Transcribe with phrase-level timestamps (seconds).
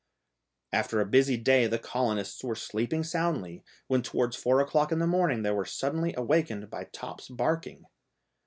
[0.73, 5.05] After a busy day the colonists were sleeping soundly, when towards four o'clock in the
[5.05, 7.85] morning they were suddenly awakened by Top's barking.